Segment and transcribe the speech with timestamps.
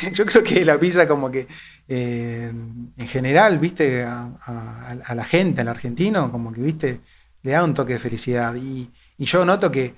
[0.12, 1.46] yo creo que la pizza como que
[1.88, 7.00] eh, en general, viste, a, la gente, al argentino, como que, viste,
[7.42, 8.54] le da un toque de felicidad.
[8.54, 9.94] Y, yo noto que,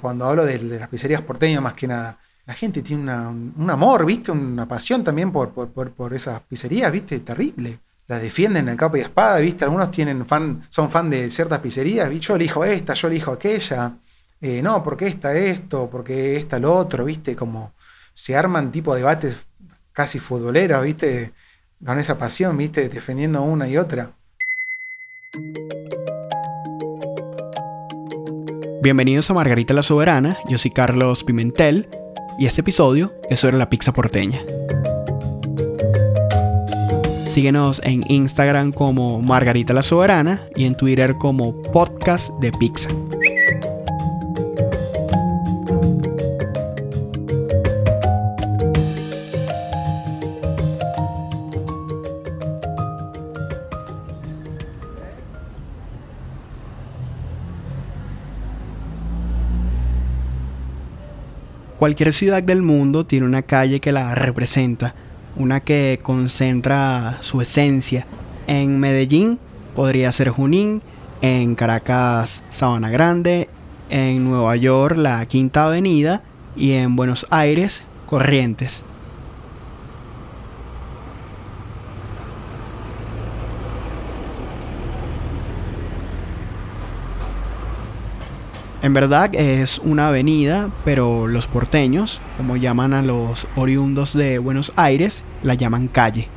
[0.00, 4.30] cuando hablo de, las pizzerías porteñas, más que nada, la gente tiene un amor, viste,
[4.30, 7.80] una pasión también por, por, esas pizzerías, viste, terrible.
[8.08, 12.08] Las defienden en capa y espada, viste, algunos tienen fan, son fan de ciertas pizzerías,
[12.20, 13.94] yo elijo esta, yo elijo aquella.
[14.40, 17.72] Eh, no, porque esta esto, porque esta lo otro, viste, como
[18.16, 19.36] se arman tipo debates
[19.92, 21.34] casi futboleros, viste,
[21.84, 24.12] con esa pasión, viste, defendiendo una y otra.
[28.82, 31.88] Bienvenidos a Margarita la Soberana, yo soy Carlos Pimentel
[32.38, 34.40] y este episodio es sobre la pizza porteña.
[37.26, 42.88] Síguenos en Instagram como Margarita la Soberana y en Twitter como Podcast de Pizza.
[61.86, 64.96] Cualquier ciudad del mundo tiene una calle que la representa,
[65.36, 68.08] una que concentra su esencia.
[68.48, 69.38] En Medellín
[69.76, 70.82] podría ser Junín,
[71.22, 73.48] en Caracas Sabana Grande,
[73.88, 76.24] en Nueva York la Quinta Avenida
[76.56, 78.82] y en Buenos Aires Corrientes.
[88.86, 94.72] En verdad es una avenida, pero los porteños, como llaman a los oriundos de Buenos
[94.76, 96.28] Aires, la llaman calle.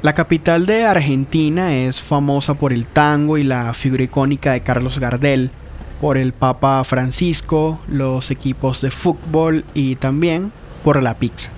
[0.00, 4.98] La capital de Argentina es famosa por el tango y la figura icónica de Carlos
[4.98, 5.50] Gardel,
[6.00, 10.50] por el Papa Francisco, los equipos de fútbol y también
[10.82, 11.50] por la pizza.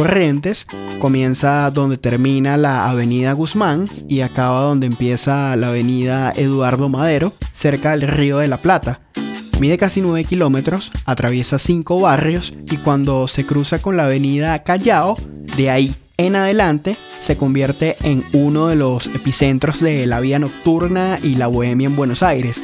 [0.00, 0.66] Corrientes
[0.98, 7.90] comienza donde termina la Avenida Guzmán y acaba donde empieza la Avenida Eduardo Madero, cerca
[7.90, 9.02] del Río de la Plata.
[9.60, 15.18] Mide casi 9 kilómetros, atraviesa 5 barrios y cuando se cruza con la Avenida Callao,
[15.58, 21.18] de ahí en adelante se convierte en uno de los epicentros de la vida nocturna
[21.22, 22.58] y la bohemia en Buenos Aires.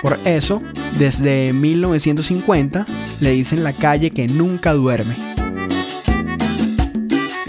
[0.00, 0.62] Por eso,
[0.96, 2.86] desde 1950
[3.20, 5.37] le dicen la calle que nunca duerme.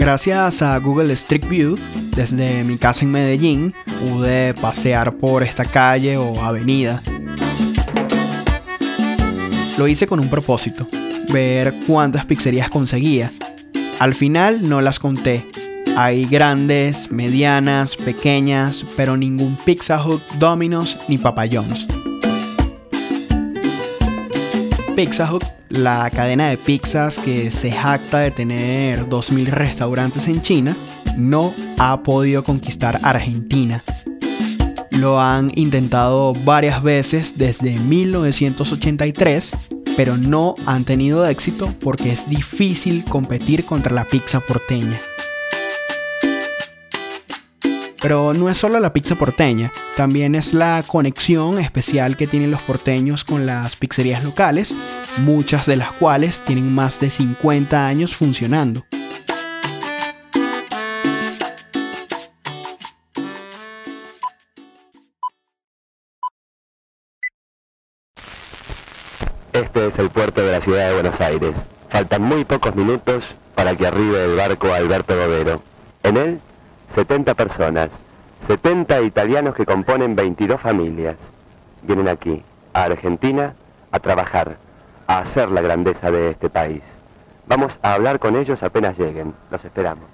[0.00, 1.78] Gracias a Google Street View,
[2.16, 7.02] desde mi casa en Medellín, pude pasear por esta calle o avenida.
[9.76, 10.88] Lo hice con un propósito,
[11.30, 13.30] ver cuántas pizzerías conseguía.
[13.98, 15.44] Al final no las conté.
[15.94, 21.86] Hay grandes, medianas, pequeñas, pero ningún Pizza Hut, Domino's ni Papa John's.
[24.96, 30.76] Pizza Hut la cadena de pizzas que se jacta de tener 2.000 restaurantes en China,
[31.16, 33.82] no ha podido conquistar Argentina.
[34.90, 39.52] Lo han intentado varias veces desde 1983,
[39.96, 44.98] pero no han tenido éxito porque es difícil competir contra la pizza porteña.
[48.02, 52.62] Pero no es solo la pizza porteña, también es la conexión especial que tienen los
[52.62, 54.74] porteños con las pizzerías locales,
[55.18, 58.84] muchas de las cuales tienen más de 50 años funcionando.
[69.52, 71.56] Este es el puerto de la ciudad de Buenos Aires.
[71.90, 73.24] Faltan muy pocos minutos
[73.54, 75.62] para que arribe el barco Alberto Gobero.
[76.02, 76.40] En él
[76.94, 77.90] 70 personas,
[78.46, 81.16] 70 italianos que componen 22 familias.
[81.82, 82.42] Vienen aquí,
[82.72, 83.54] a Argentina,
[83.92, 84.56] a trabajar,
[85.06, 86.82] a hacer la grandeza de este país.
[87.46, 89.34] Vamos a hablar con ellos apenas lleguen.
[89.50, 90.04] Los esperamos.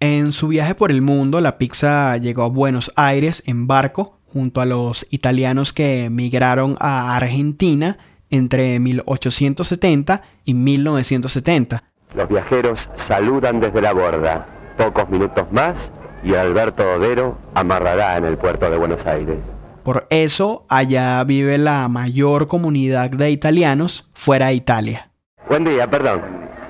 [0.00, 4.60] En su viaje por el mundo, la pizza llegó a Buenos Aires en barco junto
[4.60, 7.98] a los italianos que emigraron a Argentina
[8.30, 11.84] entre 1870 y 1970.
[12.14, 14.46] Los viajeros saludan desde la borda.
[14.76, 15.78] Pocos minutos más
[16.24, 19.38] y Alberto Odero amarrará en el puerto de Buenos Aires.
[19.82, 25.10] Por eso allá vive la mayor comunidad de italianos fuera de Italia.
[25.48, 26.22] Buen día, perdón.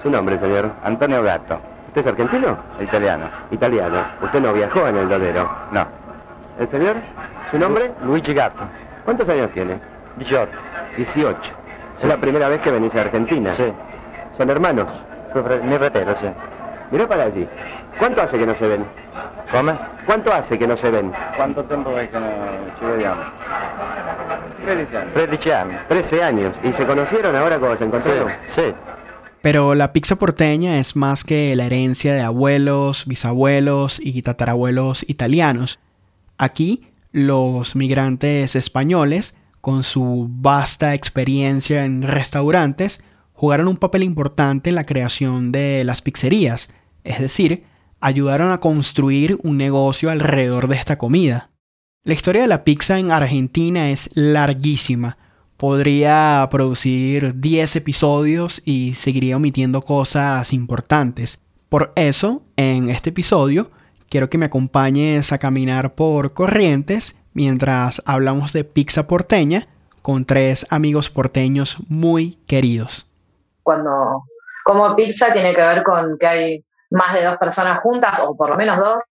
[0.03, 0.73] Su nombre, señor.
[0.83, 1.59] Antonio Gatto.
[1.87, 2.59] ¿Usted es argentino?
[2.81, 3.31] Italiano.
[3.53, 4.05] Italiano.
[4.21, 5.49] ¿Usted no viajó en el Dodero?
[5.71, 5.87] No.
[6.59, 6.97] ¿El señor?
[7.53, 7.93] ¿Su nombre?
[8.05, 8.65] Luigi Gatto.
[9.05, 9.79] ¿Cuántos años tiene?
[10.19, 10.51] 18.
[10.97, 11.39] 18.
[12.03, 13.55] ¿Es la primera vez que venís a Argentina?
[13.55, 13.73] Sí.
[14.37, 14.89] ¿Son hermanos?
[15.65, 16.27] Mi retero, sí.
[16.91, 17.49] Mirá para allí.
[17.99, 18.85] ¿Cuánto hace que no se ven?
[19.51, 19.79] ¿Cómo?
[20.07, 21.13] ¿Cuánto hace que no se ven?
[21.37, 22.27] ¿Cuánto tiempo hay que no
[22.79, 23.23] ci vediamo?
[24.65, 25.15] 13 años.
[25.15, 25.81] 13 años.
[25.89, 26.57] 13 años.
[26.65, 28.33] ¿Y se conocieron ahora cuando se encontraron?
[28.55, 28.75] Sí.
[29.43, 35.79] Pero la pizza porteña es más que la herencia de abuelos, bisabuelos y tatarabuelos italianos.
[36.39, 43.05] Aquí, los migrantes españoles, con su vasta experiencia en restaurantes,
[43.35, 46.71] jugaron un papel importante en la creación de las pizzerías,
[47.05, 47.65] es decir,
[48.05, 51.49] ayudaron a construir un negocio alrededor de esta comida.
[52.03, 55.17] La historia de la pizza en Argentina es larguísima,
[55.57, 61.41] podría producir 10 episodios y seguiría omitiendo cosas importantes.
[61.71, 63.71] Por eso, en este episodio,
[64.11, 69.67] quiero que me acompañes a caminar por Corrientes mientras hablamos de pizza porteña
[70.03, 73.07] con tres amigos porteños muy queridos.
[73.63, 74.25] Cuando
[74.63, 78.51] como pizza tiene que ver con que hay más de dos personas juntas, o por
[78.51, 79.03] lo menos dos,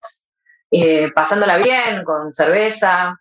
[0.70, 3.14] y pasándola bien, con cerveza,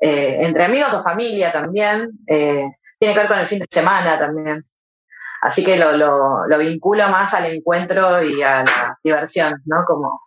[0.00, 2.10] eh, entre amigos o familia también.
[2.26, 2.66] Eh,
[2.98, 4.64] tiene que ver con el fin de semana también.
[5.42, 5.96] Así que lo,
[6.46, 9.84] lo, vinculo más al encuentro y a la diversión, ¿no?
[9.86, 10.20] Como,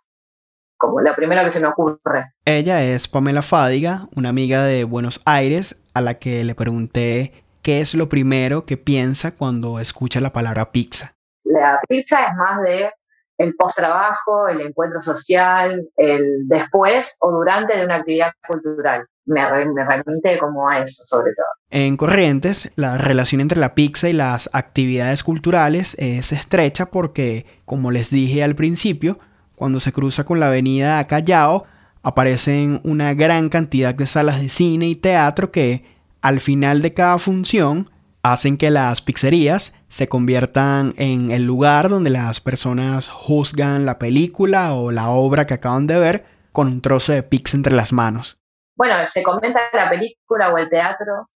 [0.76, 2.32] como lo primero que se me ocurre.
[2.44, 7.80] Ella es Pamela Fádiga, una amiga de Buenos Aires, a la que le pregunté qué
[7.80, 11.14] es lo primero que piensa cuando escucha la palabra pizza.
[11.44, 12.90] La pizza es más de
[13.38, 19.06] el post-trabajo, el encuentro social, el después o durante de una actividad cultural.
[19.26, 21.46] Me, remite como a eso, sobre todo.
[21.70, 27.90] En Corrientes, la relación entre la pizza y las actividades culturales es estrecha porque, como
[27.90, 29.18] les dije al principio,
[29.56, 31.64] cuando se cruza con la avenida Callao,
[32.02, 35.84] aparecen una gran cantidad de salas de cine y teatro que,
[36.20, 37.90] al final de cada función,
[38.22, 44.74] hacen que las pizzerías se conviertan en el lugar donde las personas juzgan la película
[44.74, 48.36] o la obra que acaban de ver con un trozo de pizza entre las manos.
[48.74, 51.30] Bueno, se comenta la película o el teatro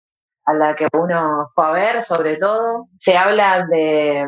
[0.45, 2.89] a la que uno fue a ver, sobre todo.
[2.99, 4.27] Se habla de,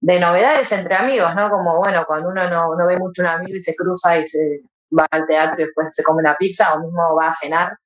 [0.00, 1.48] novedades entre amigos, ¿no?
[1.48, 4.62] Como, bueno, cuando uno no, ve mucho a un amigo y se cruza y se
[4.90, 7.78] va al teatro y después se come una pizza o mismo va a cenar.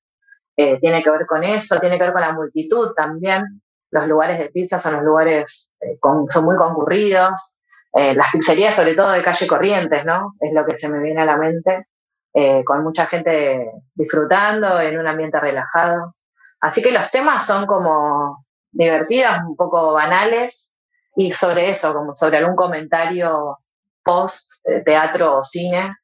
[0.57, 3.61] Eh, tiene que ver con eso, tiene que ver con la multitud también
[3.91, 5.99] los lugares de pizza son los lugares, eh,
[6.31, 7.59] son muy concurridos.
[7.93, 10.35] Eh, las pizzerías, sobre todo de calle Corrientes, ¿no?
[10.41, 11.87] Es lo que se me viene a la mente,
[12.35, 16.15] eh, con mucha gente disfrutando en un ambiente relajado.
[16.61, 20.73] Así que los temas son como divertidos, un poco banales,
[21.17, 23.59] y sobre eso, como sobre algún comentario
[24.05, 25.95] post teatro o cine,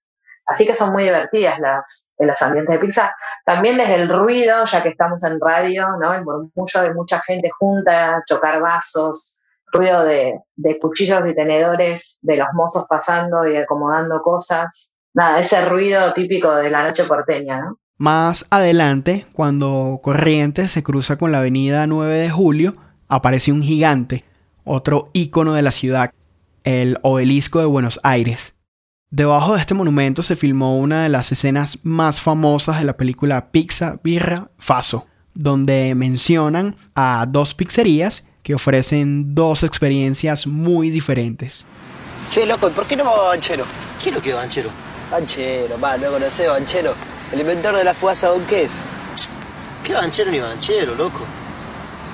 [0.46, 3.14] Así que son muy divertidas las, los ambientes de pizza.
[3.44, 6.12] También desde el ruido, ya que estamos en radio, ¿no?
[6.14, 9.38] El murmullo de mucha gente junta, chocar vasos,
[9.72, 14.92] ruido de, de cuchillos y tenedores, de los mozos pasando y acomodando cosas.
[15.14, 17.72] Nada, ese ruido típico de la noche porteña.
[17.98, 22.72] Más adelante, cuando Corrientes se cruza con la avenida 9 de Julio,
[23.08, 24.24] aparece un gigante,
[24.64, 26.12] otro ícono de la ciudad,
[26.64, 28.54] el obelisco de Buenos Aires.
[29.12, 33.50] Debajo de este monumento se filmó una de las escenas más famosas de la película
[33.50, 41.66] Pizza, Birra, Faso, donde mencionan a dos pizzerías que ofrecen dos experiencias muy diferentes.
[42.30, 43.66] Che, loco, ¿por qué no vamos a Banchero?
[44.02, 44.70] ¿Qué es lo que es Banchero?
[45.10, 46.94] Banchero, va, no conocés Banchero,
[47.32, 48.72] el inventor de la fugaza Don Queso.
[49.84, 51.20] ¿Qué Banchero ni Banchero, loco?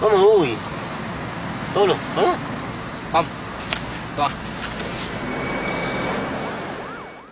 [0.00, 0.48] Vamos, uy.
[1.74, 2.36] Solo, ¿vamos?
[4.16, 4.32] Vamos.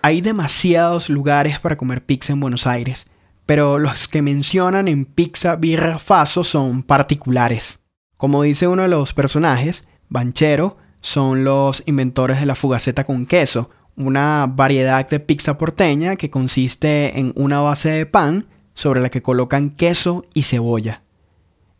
[0.06, 3.08] Hay demasiados lugares para comer pizza en Buenos Aires,
[3.44, 7.80] pero los que mencionan en Pizza Birra Faso son particulares.
[8.16, 13.70] Como dice uno de los personajes, Banchero son los inventores de la fugaceta con queso,
[13.96, 19.22] una variedad de pizza porteña que consiste en una base de pan sobre la que
[19.22, 21.02] colocan queso y cebolla.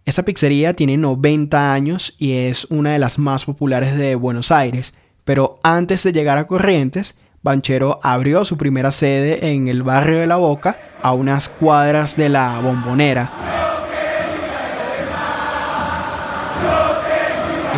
[0.05, 4.95] Esa pizzería tiene 90 años y es una de las más populares de Buenos Aires,
[5.25, 7.15] pero antes de llegar a Corrientes,
[7.47, 12.29] Banchero abrió su primera sede en el barrio de La Boca, a unas cuadras de
[12.29, 13.31] la Bombonera.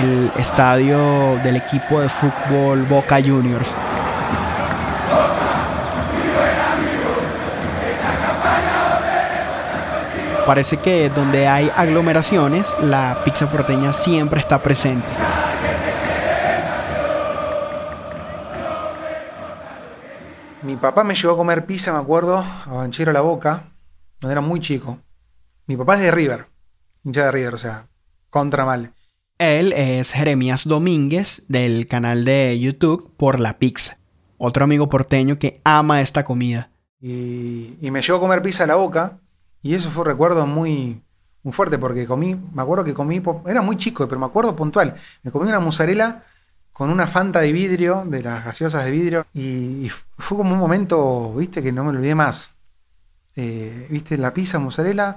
[0.02, 3.74] El estadio del equipo de fútbol Boca Juniors.
[10.46, 15.12] Parece que donde hay aglomeraciones, la pizza porteña siempre está presente.
[20.68, 23.72] Mi papá me llevó a comer pizza, me acuerdo, a Banchero La Boca,
[24.20, 24.98] cuando era muy chico.
[25.66, 26.44] Mi papá es de River,
[27.04, 27.86] hincha de River, o sea,
[28.28, 28.92] contra mal.
[29.38, 33.96] Él es Jeremías Domínguez del canal de YouTube Por la Pizza,
[34.36, 36.68] otro amigo porteño que ama esta comida.
[37.00, 39.20] Y, me llevó a comer pizza a la boca,
[39.62, 41.00] y eso fue un recuerdo muy,
[41.44, 44.96] muy fuerte porque comí, me acuerdo que comí, era muy chico, pero me acuerdo puntual,
[45.22, 46.24] me comí una mozzarella
[46.78, 51.34] con una fanta de vidrio, de las gaseosas de vidrio, y, fue como un momento,
[51.34, 52.52] viste, que no me olvidé más.
[53.34, 55.16] Eh, viste, la pizza, mozzarella,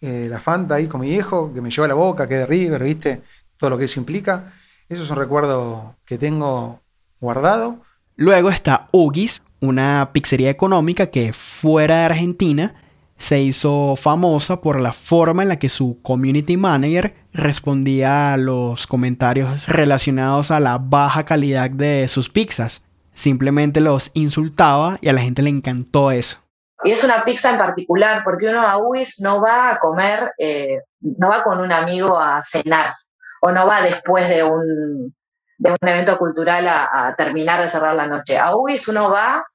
[0.00, 2.46] eh, la fanta ahí con mi viejo, que me llevó a la boca, que de
[2.46, 3.22] River, viste,
[3.56, 4.52] todo lo que eso implica.
[4.88, 6.80] Eso es un recuerdo que tengo
[7.20, 7.82] guardado.
[8.16, 12.74] Luego está Ugis, una pizzería económica que fuera de Argentina
[13.18, 18.86] se hizo famosa por la forma en la que su community manager respondía a los
[18.86, 22.82] comentarios relacionados a la baja calidad de sus pizzas.
[23.14, 26.38] Simplemente los insultaba y a la gente le encantó eso.
[26.84, 30.82] Y es una pizza en particular, porque uno a Ugis no va a comer, eh,
[31.00, 32.94] no va con un amigo a cenar,
[33.40, 35.14] o no va después de un,
[35.58, 38.38] de un evento cultural a, terminar de cerrar la noche.
[38.38, 39.46] A Ugis uno va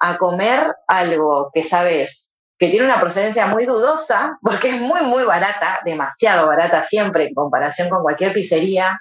[0.00, 5.24] a comer algo que sabes que tiene una procedencia muy dudosa, porque es muy, muy
[5.24, 8.98] barata, demasiado barata siempre en comparación con cualquier pizzería,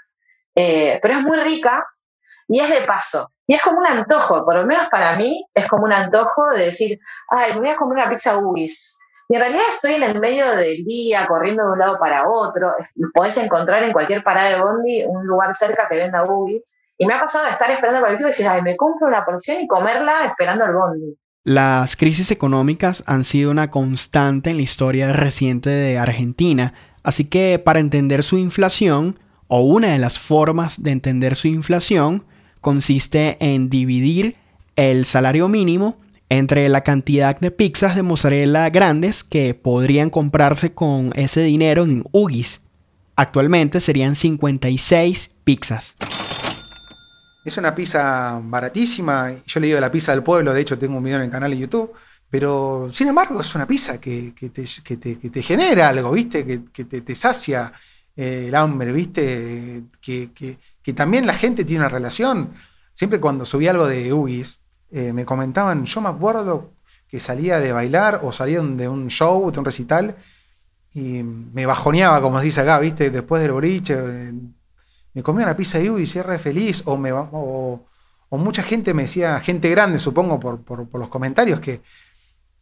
[0.56, 1.86] eh, pero es muy rica
[2.48, 3.32] y es de paso.
[3.48, 6.66] Y es como un antojo, por lo menos para mí, es como un antojo de
[6.66, 8.98] decir, ay, me voy a comer una pizza Ugis.
[9.28, 12.74] Y en realidad estoy en el medio del día, corriendo de un lado para otro.
[13.14, 16.78] Podés encontrar en cualquier parada de bondi un lugar cerca que venda Ugis.
[16.98, 19.26] Y me ha pasado de estar esperando el colectivo y decir, ay, me compro una
[19.26, 21.18] porción y comerla esperando el bondi.
[21.46, 26.74] Las crisis económicas han sido una constante en la historia reciente de Argentina,
[27.04, 32.24] así que para entender su inflación, o una de las formas de entender su inflación,
[32.62, 34.38] consiste en dividir
[34.76, 36.00] el salario mínimo
[36.30, 42.06] entre la cantidad de pizzas de mozzarella grandes que podrían comprarse con ese dinero en
[42.12, 42.62] UGIs.
[43.16, 45.96] Actualmente serían 56 pizzas.
[47.46, 49.36] Es una pizza baratísima.
[49.46, 51.52] Yo le digo la pizza del pueblo, de hecho tengo un video en el canal
[51.52, 51.94] de YouTube.
[52.30, 56.44] Pero sin embargo es una pizza que, te, genera algo, ¿viste?
[56.74, 57.72] Que, te, sacia
[58.16, 59.84] eh, el hambre, ¿viste?
[60.02, 62.50] Que, también la gente tiene una relación.
[62.94, 64.62] Siempre cuando subí algo de Ugis,
[64.92, 66.74] eh, me comentaban, yo me acuerdo
[67.08, 70.16] que salía de bailar o salía de un show, de un recital,
[70.94, 73.12] y me bajoneaba, como se dice acá, ¿viste?
[73.12, 74.34] Después del boliche,
[75.16, 77.82] me comía una pizza de y cierre feliz, o, me, o,
[78.32, 81.80] mucha gente me decía, gente grande supongo por, los comentarios, que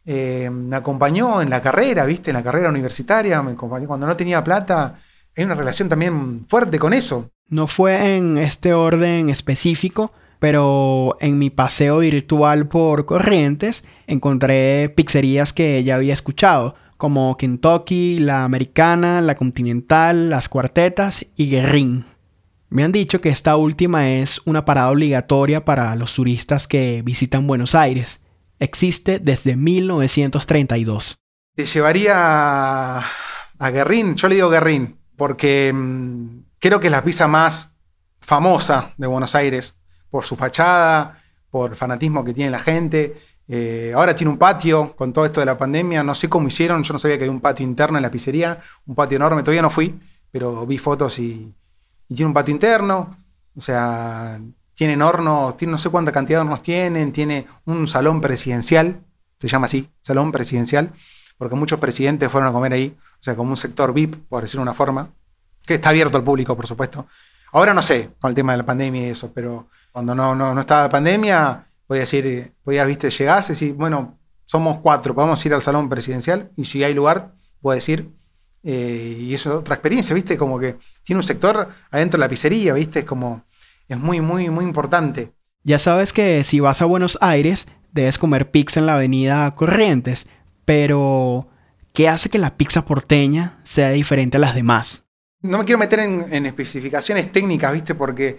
[0.06, 2.30] eh, me acompañó en la carrera, ¿viste?
[2.30, 4.94] En la carrera universitaria, me acompañó cuando no tenía plata.
[5.36, 7.28] Hay una relación también fuerte con eso.
[7.48, 15.52] No fue en este orden específico, pero en mi paseo virtual por Corrientes encontré pizzerías
[15.52, 22.13] que ya había escuchado, como Kentucky, la Americana, la Continental, las Cuartetas y Guerrín.
[22.74, 27.46] Me han dicho que esta última es una parada obligatoria para los turistas que visitan
[27.46, 28.20] Buenos Aires.
[28.58, 31.16] Existe desde 1932.
[31.54, 37.28] Te llevaría a Guerrín, yo le digo Guerrín, porque mm, creo que es la pizza
[37.28, 37.76] más
[38.20, 39.76] famosa de Buenos Aires,
[40.10, 43.14] por su fachada, por el fanatismo que tiene la gente.
[43.46, 46.82] Eh, ahora tiene un patio con todo esto de la pandemia, no sé cómo hicieron,
[46.82, 49.62] yo no sabía que había un patio interno en la pizzería, un patio enorme, todavía
[49.62, 49.94] no fui,
[50.32, 51.54] pero vi fotos y,
[52.08, 53.16] y tiene un patio interno,
[53.56, 54.40] o sea,
[54.74, 59.00] tienen hornos, no sé cuánta cantidad de hornos tienen, tiene un salón presidencial,
[59.40, 60.92] se llama así, salón presidencial,
[61.38, 64.60] porque muchos presidentes fueron a comer ahí, o sea, como un sector VIP, por decirlo
[64.60, 65.10] de una forma,
[65.62, 67.06] que está abierto al público, por supuesto.
[67.52, 70.54] Ahora no sé, con el tema de la pandemia y eso, pero cuando no, no,
[70.54, 75.44] no estaba la pandemia, podía decir, podías, viste, llegás y decir, bueno, somos cuatro, podemos
[75.46, 78.10] ir al salón presidencial y si hay lugar, puedo decir,
[78.64, 80.38] eh, y eso es otra experiencia, ¿viste?
[80.38, 83.00] Como que tiene un sector adentro de la pizzería, ¿viste?
[83.00, 83.44] Es como,
[83.86, 85.32] es muy, muy, muy importante.
[85.62, 90.26] Ya sabes que si vas a Buenos Aires, debes comer pizza en la avenida Corrientes,
[90.64, 91.48] pero
[91.92, 95.04] ¿qué hace que la pizza porteña sea diferente a las demás?
[95.42, 97.94] No me quiero meter en, especificaciones técnicas, ¿viste?
[97.94, 98.38] Porque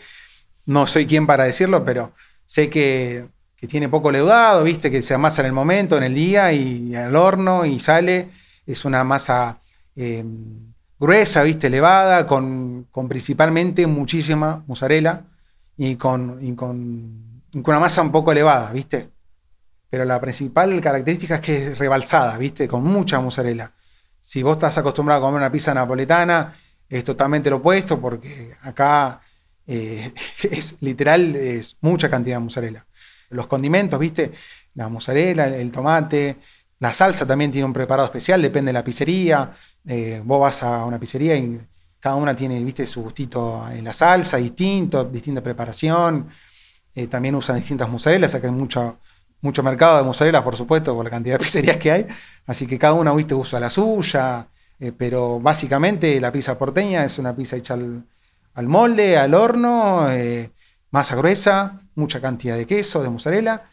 [0.65, 2.13] no soy quien para decirlo, pero
[2.47, 4.89] sé que, que tiene poco leudado, ¿viste?
[4.89, 8.29] Que se amasa en el momento, en el día y al horno y sale.
[8.65, 9.61] Es una masa
[9.95, 11.67] Em, gruesa, ¿viste?
[11.67, 15.23] Elevada, con, principalmente muchísima mozzarella
[15.77, 19.09] y con, con, una masa un poco elevada, ¿viste?
[19.89, 22.67] Pero la principal característica es que es rebalsada, ¿viste?
[22.67, 23.71] Con mucha mozzarella.
[24.19, 26.53] Si vos estás acostumbrado a comer una pizza napoletana,
[26.89, 29.21] es totalmente lo opuesto porque acá
[29.67, 30.11] eh,
[30.43, 32.85] es literal, es mucha cantidad de mozzarella.
[33.29, 34.31] Los condimentos, ¿viste?
[34.73, 36.37] La mozzarella, el tomate,
[36.79, 39.51] la salsa también tiene un preparado especial, depende de la pizzería.
[39.87, 41.59] Eh, vos vas a una pizzería y
[41.99, 46.29] cada una tiene, viste, su gustito en la salsa, distinto, distinta preparación.
[46.93, 48.99] Eh, también usan distintas mozzarellas, acá hay mucho,
[49.41, 52.07] mucho mercado de mozzarella, por supuesto, por la cantidad de pizzerías que hay.
[52.45, 54.47] Así que cada una, viste, usa la suya.
[54.79, 60.51] Eh, pero básicamente la pizza porteña es una pizza hecha al, molde, al horno, eh,
[60.91, 63.63] masa gruesa, mucha cantidad de queso, de mozzarella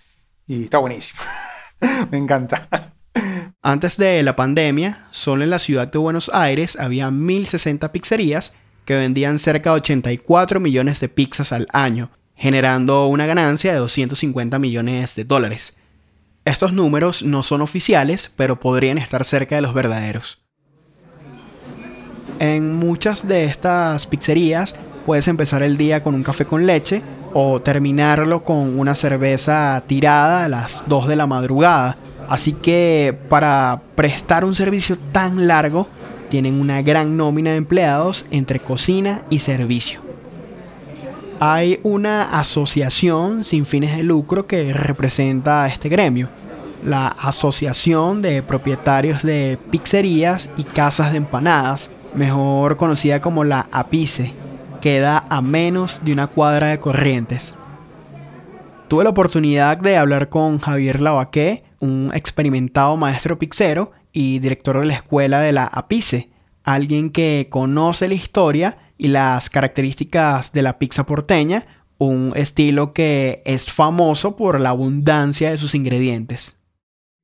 [0.47, 1.21] y está buenísimo.
[2.11, 2.92] Me encanta.
[3.65, 8.55] Antes de la pandemia, solo en la ciudad de Buenos Aires había 1.060 pizzerías
[8.85, 14.59] que vendían cerca de 84 millones de pizzas al año, generando una ganancia de 250
[14.59, 15.75] millones de dólares.
[16.45, 20.41] Estos números no son oficiales, pero podrían estar cerca de los verdaderos.
[22.41, 24.75] En muchas de estas pizzerías
[25.07, 27.01] puedes empezar el día con un café con leche
[27.33, 31.97] o terminarlo con una cerveza tirada a las 2 de la madrugada.
[32.29, 35.89] Así que para prestar un servicio tan largo,
[36.29, 40.01] tienen una gran nómina de empleados entre cocina y servicio.
[41.41, 46.29] Hay una asociación sin fines de lucro que representa a este gremio,
[46.85, 54.33] la Asociación de Propietarios de Pizzerías y Casas de Empanadas, mejor conocida como la APICE,
[54.81, 57.55] queda a menos de una cuadra de Corrientes.
[58.89, 64.87] Tuve la oportunidad de hablar con Javier Lavaqué, un experimentado maestro pixero y director de
[64.87, 66.31] la escuela de la APICE,
[66.63, 71.67] alguien que conoce la historia y las características de la pizza porteña,
[71.99, 76.57] un estilo que es famoso por la abundancia de sus ingredientes.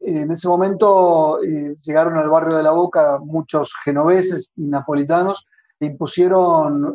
[0.00, 5.46] En ese momento eh, llegaron al barrio de la Boca muchos genoveses y napolitanos
[5.78, 6.92] e impusieron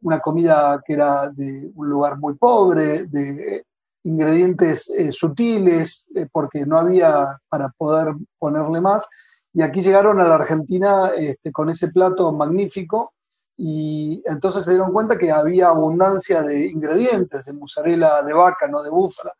[0.00, 3.64] una comida que era de un lugar muy pobre, de
[4.06, 9.08] ingredientes eh, sutiles, eh, porque no había para poder ponerle más.
[9.52, 13.14] Y aquí llegaron a la Argentina este, con ese plato magnífico
[13.56, 18.82] y entonces se dieron cuenta que había abundancia de ingredientes, de mozzarella de vaca, no
[18.82, 19.32] de búfala,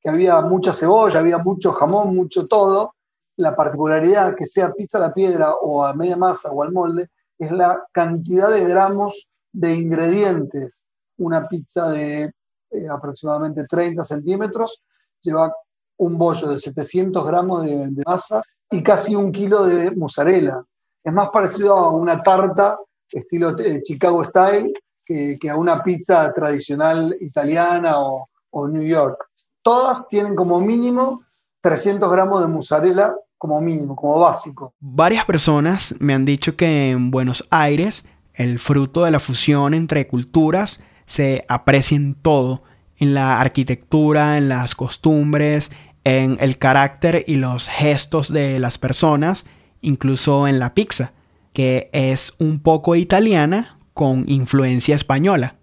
[0.00, 2.94] que había mucha cebolla, había mucho jamón, mucho todo.
[3.36, 7.08] La particularidad que sea pizza a la piedra o a media masa o al molde
[7.38, 10.84] es la cantidad de gramos de ingredientes.
[11.16, 12.32] Una pizza de
[12.72, 14.84] eh, aproximadamente 30 centímetros
[15.20, 15.52] lleva
[15.98, 20.62] un bollo de 700 gramos de, masa y casi un kilo de mozzarella.
[21.04, 22.78] Es más parecido a una tarta
[23.10, 24.72] estilo eh, Chicago Style
[25.04, 29.26] que, a una pizza tradicional italiana o, o New York
[29.62, 31.22] todas tienen como mínimo
[31.60, 34.74] 300 gramos de mozzarella como mínimo, como básico.
[34.78, 38.04] Varias personas me han dicho que en Buenos Aires
[38.34, 42.62] el fruto de la fusión entre culturas se aprecia en todo,
[42.96, 45.70] en la arquitectura, en las costumbres,
[46.04, 49.44] en el carácter y los gestos de las personas,
[49.80, 51.12] incluso en la pizza,
[51.52, 55.56] que es un poco italiana con influencia española.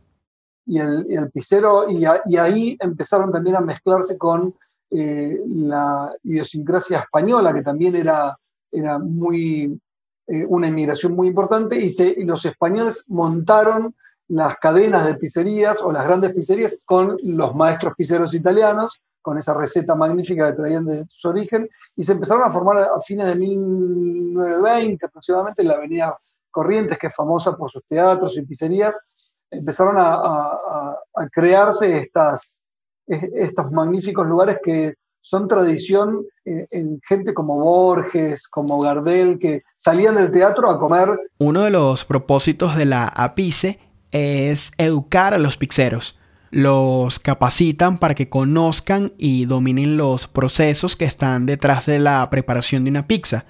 [0.65, 4.53] Y el, el pisero, y, y, ahí empezaron también a mezclarse con
[4.91, 8.35] eh, la idiosincrasia española, que también era,
[8.71, 9.79] era muy,
[10.27, 13.95] eh, una inmigración muy importante, y, se, y los españoles montaron
[14.29, 19.53] las cadenas de pizzerías o las grandes pizzerías con los maestros pizzeros italianos, con esa
[19.53, 23.35] receta magnífica que traían de su origen, y se empezaron a formar a fines de
[23.35, 26.15] 1920 aproximadamente en la avenida
[26.51, 29.09] Corrientes, que es famosa por sus teatros y pizzerías,
[29.51, 30.95] empezaron a,
[31.31, 32.63] crearse estas,
[33.07, 40.31] estos magníficos lugares que son tradición en, gente como Borges, como Gardel, que salían del
[40.31, 41.19] teatro a comer.
[41.39, 43.79] Uno de los propósitos de la APICE
[44.11, 46.17] es educar a los pizzeros.
[46.51, 52.83] Los capacitan para que conozcan y dominen los procesos que están detrás de la preparación
[52.83, 53.45] de una pizza.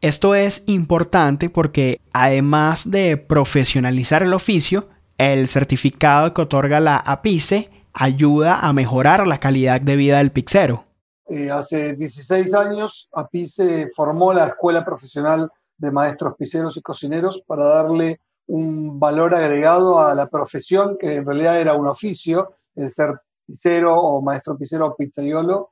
[0.00, 7.70] Esto es importante porque además de profesionalizar el oficio, el certificado que otorga la APICE
[7.92, 10.84] ayuda a mejorar la calidad de vida del pizzero.
[11.28, 17.64] Eh, hace 16 años, APICE formó la Escuela Profesional de Maestros Pizzeros y Cocineros para
[17.64, 23.20] darle un valor agregado a la profesión, que en realidad era un oficio, el ser
[23.46, 25.70] pizzero o maestro pizzero o pizzaiolo,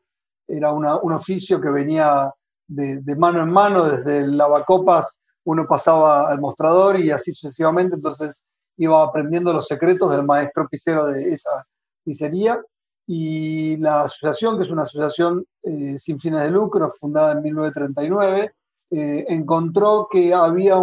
[0.48, 2.32] era un oficio que venía
[2.68, 8.44] de, mano en mano, desde el lavacopas uno pasaba al mostrador y así sucesivamente, entonces
[8.78, 11.64] iba aprendiendo los secretos del maestro pisero de esa
[12.04, 12.60] pizzería.
[13.08, 18.52] Y la asociación, que es una asociación eh, sin fines de lucro, fundada en 1939,
[18.90, 20.78] eh, encontró que había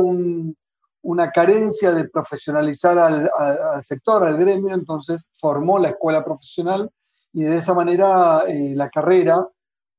[1.03, 3.29] una carencia de profesionalizar al,
[3.81, 6.89] sector, al gremio, entonces formó la escuela profesional
[7.31, 9.47] y de esa manera eh, la carrera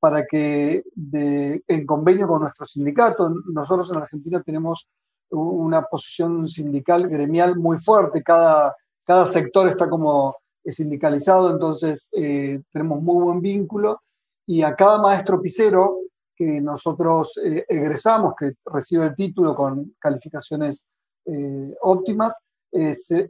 [0.00, 4.90] para que en convenio con nuestro sindicato, nosotros en Argentina tenemos
[5.30, 8.22] una posición sindical, gremial muy fuerte.
[8.22, 14.02] Cada, cada sector está como sindicalizado, entonces eh, tenemos muy buen vínculo.
[14.46, 16.00] Y a cada maestro pisero
[16.36, 20.90] que nosotros eh, egresamos, que recibe el título con calificaciones
[21.26, 22.46] eh, óptimas,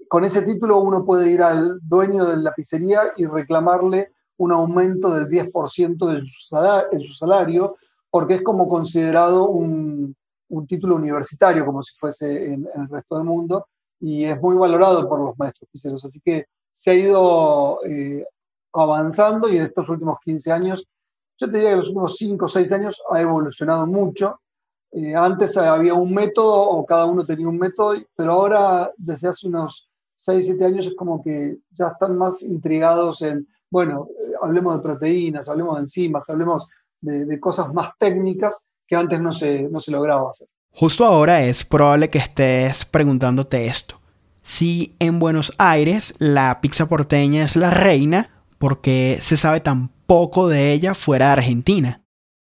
[0.09, 5.11] con ese título uno puede ir al dueño de la pizzería y reclamarle un aumento
[5.11, 7.77] del 10% de su, salario, de su salario,
[8.11, 10.17] porque es como considerado un,
[10.49, 13.67] un título universitario, como si fuese en, el resto del mundo,
[14.01, 16.05] y es muy valorado por los maestros pizzeros.
[16.05, 18.27] Así que se ha ido eh,
[18.73, 20.89] avanzando y en estos últimos 15 años,
[21.39, 24.41] yo te diría que en los últimos 5 o 6 años ha evolucionado mucho.
[24.95, 29.49] Eh, antes había un método o cada uno tenía un método, pero ahora desde hace
[29.49, 34.77] unos 6, 7 años es como que ya están más intrigados en, bueno, eh, hablemos
[34.77, 36.69] de proteínas, hablemos de enzimas, hablemos
[37.01, 40.47] de, cosas más técnicas que antes no se, no se lograba hacer.
[40.71, 44.01] Justo ahora es probable que estés preguntándote esto.
[44.43, 49.89] Si en Buenos Aires la pizza porteña es la reina, ¿por qué se sabe tan
[50.07, 52.04] poco de ella fuera de Argentina?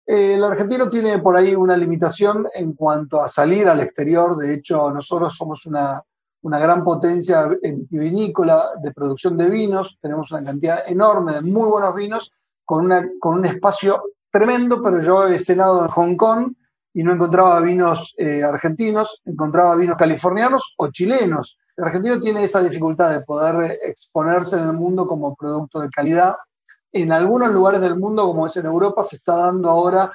[0.06, 4.36] Eh, el argentino tiene por ahí una limitación en cuanto a salir al exterior.
[4.36, 6.02] De hecho, nosotros somos una,
[6.42, 7.48] una gran potencia
[7.90, 9.98] vinícola de producción de vinos.
[10.00, 12.32] Tenemos una cantidad enorme de muy buenos vinos
[12.64, 16.52] con, una, con un espacio tremendo, pero yo he cenado en Hong Kong
[16.94, 21.58] y no encontraba vinos eh, argentinos, encontraba vinos californianos o chilenos.
[21.76, 26.36] El argentino tiene esa dificultad de poder exponerse en el mundo como producto de calidad.
[26.92, 30.10] En algunos lugares del mundo, como es en Europa, se está dando ahora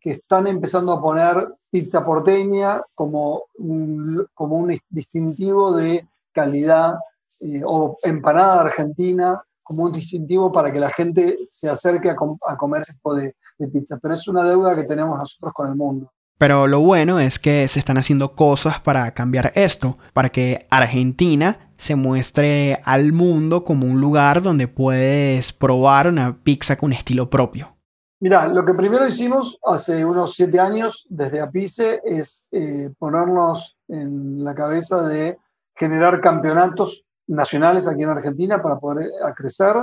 [0.00, 6.96] que están empezando a poner pizza porteña como un, como un distintivo de calidad
[7.40, 12.82] eh, o empanada argentina como un distintivo para que la gente se acerque a, comer
[12.82, 13.34] ese tipo de,
[13.72, 13.98] pizza.
[14.00, 16.12] Pero es una deuda que tenemos nosotros con el mundo.
[16.38, 21.70] Pero lo bueno es que se están haciendo cosas para cambiar esto, para que Argentina
[21.78, 27.76] se muestre al mundo como un lugar donde puedes probar una pizza con estilo propio.
[28.20, 34.42] Mira, lo que primero hicimos hace unos siete años desde Apice es eh, ponernos en
[34.42, 35.38] la cabeza de
[35.74, 39.76] generar campeonatos nacionales aquí en Argentina para poder eh, crecer,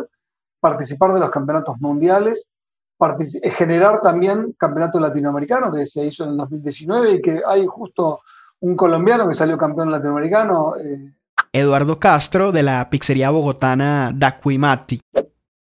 [0.59, 2.51] participar de los campeonatos mundiales,
[3.51, 8.19] generar también campeonato latinoamericano que se hizo en el 2019 y que hay justo
[8.61, 10.75] un colombiano que salió campeón latinoamericano.
[10.77, 11.11] Eh,
[11.51, 15.01] Eduardo Castro de la pizzería bogotana Daquimati.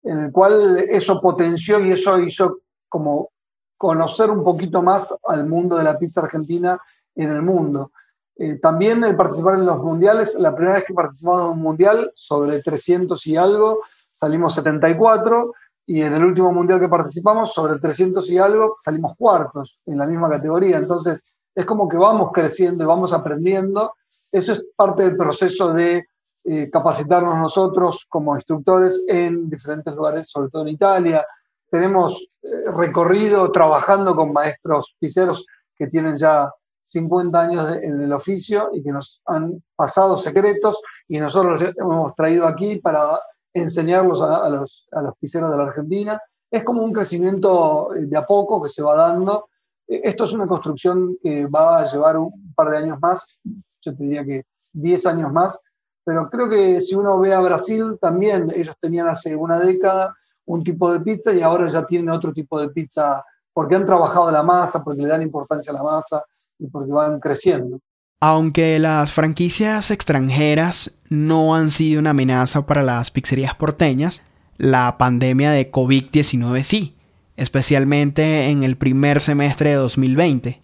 [0.04, 3.30] En el cual eso potenció y eso hizo como
[3.78, 6.80] conocer un poquito más al mundo de la pizza argentina
[7.16, 7.92] en el mundo.
[8.36, 12.10] Eh, también el participar en los mundiales, la primera vez que participamos en un mundial,
[12.16, 15.54] sobre 300 y algo, salimos 74,
[15.90, 20.06] y en el último mundial que participamos, sobre 300 y algo, salimos cuartos en la
[20.06, 20.78] misma categoría.
[20.78, 21.26] Entonces,
[21.56, 23.96] es como que vamos creciendo y vamos aprendiendo.
[24.32, 26.06] Eso es parte del proceso de
[26.46, 31.26] eh, capacitarnos nosotros como instructores en diferentes lugares, sobre todo en Italia.
[31.72, 35.44] Tenemos eh, recorrido trabajando con maestros pizzeros
[35.76, 41.20] que tienen ya 50 años en el oficio y que nos han pasado secretos y
[41.20, 43.18] nosotros los hemos traído aquí para
[43.54, 46.22] enseñarlos a, los, a los pizzeros de la Argentina.
[46.50, 49.50] Es como un crecimiento eh, de a poco que se va dando.
[49.88, 53.42] Eh, esto es una construcción que va a llevar un par de años más,
[53.82, 55.64] yo te diría que 10 años más,
[56.04, 60.64] pero creo que si uno ve a Brasil, también ellos tenían hace una década un
[60.64, 64.42] tipo de pizza y ahora ya tienen otro tipo de pizza porque han trabajado la
[64.42, 66.24] masa, porque le dan importancia a la masa,
[66.58, 67.80] y porque van creciendo.
[68.22, 74.24] Aunque las franquicias extranjeras no han sido una amenaza para las pizzerías porteñas,
[74.58, 76.96] la pandemia de COVID-19 sí,
[77.38, 80.62] especialmente en el primer semestre de 2020.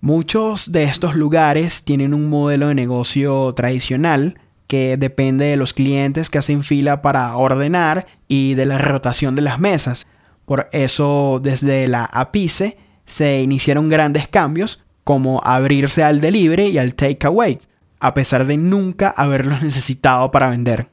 [0.00, 6.28] Muchos de estos lugares tienen un modelo de negocio tradicional que depende de los clientes
[6.28, 10.08] que hacen fila para ordenar y de la rotación de las mesas.
[10.44, 16.96] Por eso desde la APICE se iniciaron grandes cambios como abrirse al delivery y al
[16.96, 17.60] takeaway,
[18.00, 20.90] a pesar de nunca haberlos necesitado para vender.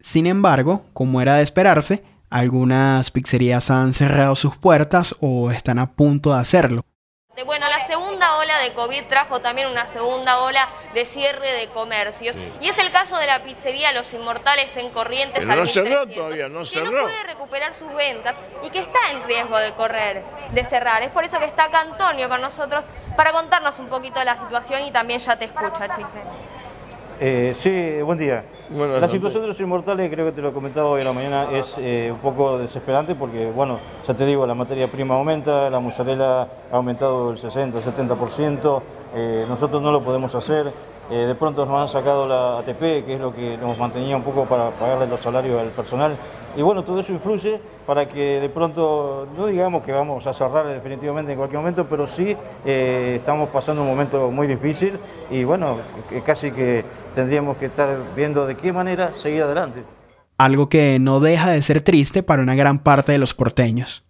[0.00, 5.92] Sin embargo, como era de esperarse, algunas pizzerías han cerrado sus puertas o están a
[5.92, 6.84] punto de hacerlo.
[7.46, 12.38] Bueno, la segunda ola de COVID trajo también una segunda ola de cierre de comercios.
[12.60, 15.44] Y es el caso de la pizzería Los Inmortales en Corrientes.
[15.46, 16.90] no cerró todavía, no cerró.
[16.90, 21.02] Que no puede recuperar sus ventas y que está en riesgo de correr, de cerrar.
[21.02, 22.84] Es por eso que está acá Antonio con nosotros
[23.16, 26.22] para contarnos un poquito de la situación y también ya te escucha, Chiche.
[27.24, 28.42] Eh, sí, buen día.
[29.00, 31.72] la situación de los inmortales, creo que te lo comentaba hoy en la mañana, es
[31.78, 36.40] eh, un poco desesperante porque, bueno, ya te digo, la materia prima aumenta, la mozzarella
[36.42, 38.82] ha aumentado el 60, 70%,
[39.14, 40.72] eh, nosotros no lo podemos hacer.
[41.10, 44.22] Eh, de pronto nos han sacado la ATP, que es lo que nos mantenía un
[44.22, 46.16] poco para pagarle los salarios al personal,
[46.56, 50.66] Y bueno, todo eso influye para que de pronto, no digamos que vamos a cerrar
[50.66, 54.98] definitivamente en cualquier momento, pero sí eh, estamos pasando un momento muy difícil
[55.30, 55.78] y bueno,
[56.24, 59.82] casi que tendríamos que estar viendo de qué manera seguir adelante.
[60.38, 64.04] Algo que no deja de ser triste para una gran parte de los porteños.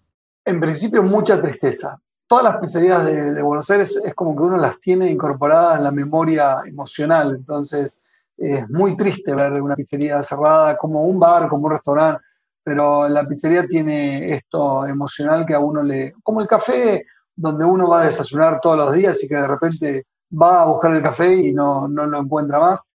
[0.44, 2.00] En principio, mucha tristeza.
[2.26, 5.84] Todas las pizzerías de, de Buenos Aires es como que uno las tiene incorporadas en
[5.84, 8.04] la memoria emocional, entonces
[8.38, 12.22] es muy triste ver una pizzería cerrada como un bar, como un restaurante
[12.62, 16.14] pero la pizzería tiene esto emocional que a uno le...
[16.22, 20.06] como el café donde uno va a desayunar todos los días y que de repente
[20.32, 22.90] va a buscar el café y no, no lo encuentra más.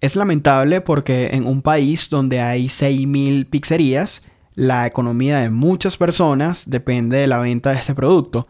[0.00, 6.68] Es lamentable porque en un país donde hay 6.000 pizzerías, la economía de muchas personas
[6.68, 8.48] depende de la venta de este producto,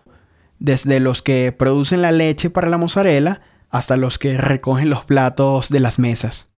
[0.59, 5.69] desde los que producen la leche para la mozzarella hasta los que recogen los platos
[5.69, 6.51] de las mesas.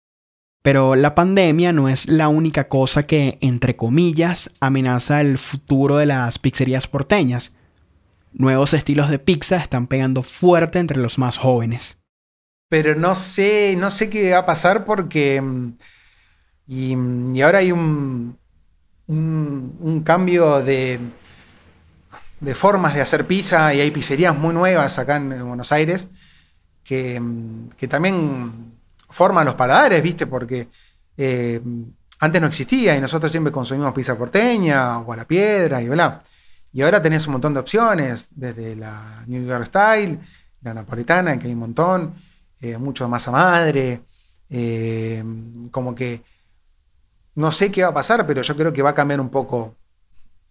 [0.61, 6.05] Pero la pandemia no es la única cosa que, entre comillas, amenaza el futuro de
[6.05, 7.57] las pizzerías porteñas.
[8.33, 11.97] Nuevos estilos de pizza están pegando fuerte entre los más jóvenes.
[12.69, 15.39] Pero no sé, no sé qué va a pasar porque.
[15.41, 15.73] Mm,
[16.67, 18.37] y, ahora hay un,
[19.07, 20.99] un, cambio de,
[22.39, 26.07] de formas de hacer pizza y hay pizzerías muy nuevas acá en Buenos Aires
[26.83, 28.73] que, mm, que también
[29.09, 30.27] forman los paladares, ¿viste?
[30.27, 30.69] Porque
[31.17, 31.61] eh,
[32.19, 36.23] antes no existía y nosotros siempre consumimos pizza porteña o a la piedra y bla.
[36.73, 40.19] Y ahora tenés un montón de opciones, desde la New York Style,
[40.63, 42.15] la napolitana, que hay un montón,
[42.59, 44.01] eh, mucho masa madre,
[44.49, 45.23] eh,
[45.71, 46.21] como que
[47.35, 49.75] no sé qué va a pasar, pero yo creo que va a cambiar un poco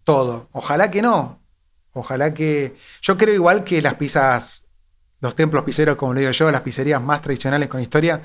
[0.05, 0.49] todo.
[0.53, 1.41] Ojalá que no.
[1.93, 2.77] Ojalá que.
[3.03, 4.67] Yo creo igual que las pizzas,
[5.21, 8.23] los templos pizzeros, como le digo yo, las pizzerías más tradicionales con historia,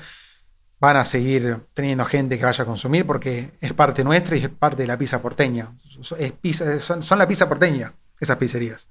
[0.80, 4.48] van a seguir teniendo gente que vaya a consumir porque es parte nuestra y es
[4.48, 5.72] parte de la pizza porteña.
[6.18, 8.88] Es son, la pizza porteña, esas pizzerías.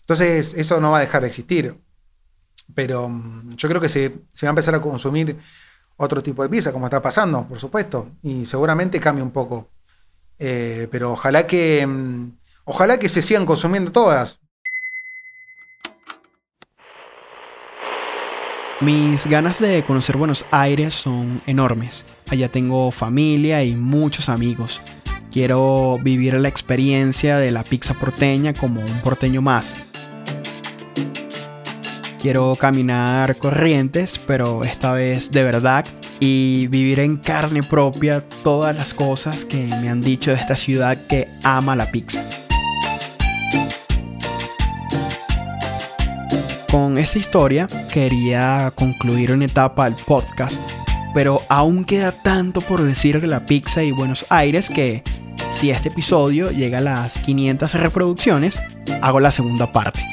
[0.00, 1.76] Entonces, eso no va a dejar de existir.
[2.74, 5.36] Pero mm, yo creo que se, va a empezar a consumir
[5.96, 8.10] otro tipo de pizza, como está pasando, por supuesto.
[8.22, 9.68] Y seguramente cambie un poco.
[10.38, 11.86] Eh, pero ojalá que.
[11.86, 12.32] Mm,
[12.64, 14.40] ojalá que se sigan consumiendo todas.
[18.82, 22.04] Mis ganas de conocer Buenos Aires son enormes.
[22.30, 24.82] Allá tengo familia y muchos amigos.
[25.32, 29.76] Quiero vivir la experiencia de la pizza porteña como un porteño más.
[32.20, 35.86] Quiero caminar corrientes, pero esta vez de verdad,
[36.20, 40.98] y vivir en carne propia todas las cosas que me han dicho de esta ciudad
[41.06, 42.45] que ama la pizza.
[46.96, 50.58] Con esa historia quería concluir una etapa del podcast,
[51.12, 55.02] pero aún queda tanto por decir de la pizza y Buenos Aires que
[55.50, 58.62] si este episodio llega a las 500 reproducciones,
[59.02, 60.06] hago la segunda parte.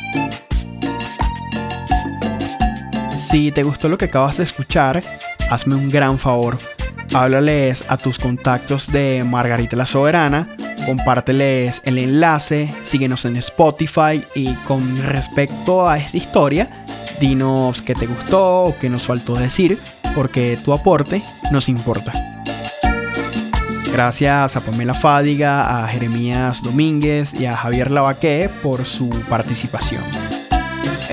[3.30, 5.02] Si te gustó lo que acabas de escuchar,
[5.50, 6.58] hazme un gran favor.
[7.13, 10.50] Háblales a tus contactos de Margarita la Soberana
[10.86, 16.86] compárteles el enlace, síguenos en Spotify y con respecto a esta historia,
[17.19, 19.78] dinos qué te gustó o qué nos faltó decir,
[20.15, 22.13] porque tu aporte nos importa.
[23.91, 30.22] Gracias a Pamela Fádiga, a Jeremías Domínguez y a Javier Lavaque por su participación.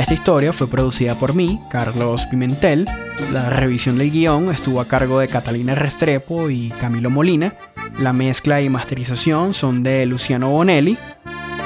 [0.01, 2.87] Esta historia fue producida por mí, Carlos Pimentel.
[3.35, 7.53] La revisión del guion estuvo a cargo de Catalina Restrepo y Camilo Molina.
[7.99, 10.97] La mezcla y masterización son de Luciano Bonelli.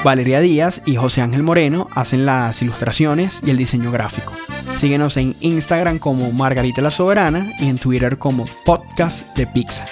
[0.03, 4.33] Valeria Díaz y José Ángel Moreno hacen las ilustraciones y el diseño gráfico.
[4.79, 9.85] Síguenos en Instagram como Margarita la Soberana y en Twitter como Podcast de Pizza.